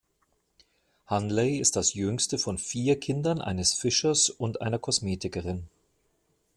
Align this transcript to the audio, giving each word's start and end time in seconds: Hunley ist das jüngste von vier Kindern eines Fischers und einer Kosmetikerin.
Hunley 1.11 1.59
ist 1.59 1.75
das 1.75 1.93
jüngste 1.93 2.39
von 2.39 2.57
vier 2.57 2.99
Kindern 2.99 3.39
eines 3.39 3.75
Fischers 3.75 4.31
und 4.31 4.59
einer 4.59 4.79
Kosmetikerin. 4.79 5.69